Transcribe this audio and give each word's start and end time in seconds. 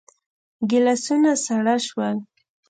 ګيلاسونه 0.69 1.31
ساړه 1.45 1.75
شول. 1.85 2.15